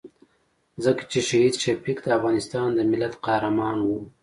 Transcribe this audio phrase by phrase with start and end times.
[0.83, 3.99] ځکه چې شهید شفیق د افغانستان د ملت قهرمان وو.